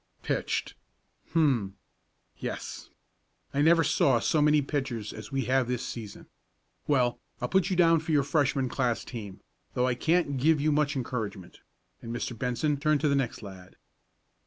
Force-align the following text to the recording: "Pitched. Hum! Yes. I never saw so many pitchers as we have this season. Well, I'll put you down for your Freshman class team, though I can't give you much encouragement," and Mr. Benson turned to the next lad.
"Pitched. 0.23 0.73
Hum! 1.33 1.75
Yes. 2.35 2.89
I 3.53 3.61
never 3.61 3.83
saw 3.83 4.17
so 4.19 4.41
many 4.41 4.59
pitchers 4.63 5.13
as 5.13 5.31
we 5.31 5.43
have 5.45 5.67
this 5.67 5.85
season. 5.85 6.25
Well, 6.87 7.19
I'll 7.39 7.47
put 7.49 7.69
you 7.69 7.75
down 7.75 7.99
for 7.99 8.11
your 8.11 8.23
Freshman 8.23 8.67
class 8.67 9.05
team, 9.05 9.41
though 9.75 9.85
I 9.85 9.93
can't 9.93 10.37
give 10.37 10.59
you 10.59 10.71
much 10.71 10.95
encouragement," 10.95 11.59
and 12.01 12.11
Mr. 12.11 12.35
Benson 12.35 12.77
turned 12.77 13.01
to 13.01 13.09
the 13.09 13.15
next 13.15 13.43
lad. 13.43 13.75